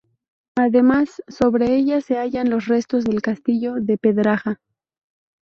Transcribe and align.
Además, 0.55 1.21
sobre 1.27 1.75
ella 1.75 2.01
se 2.01 2.17
hallan 2.17 2.49
los 2.49 2.65
restos 2.65 3.03
del 3.03 3.21
castillo 3.21 3.75
de 3.75 3.99
Pedraja. 3.99 4.59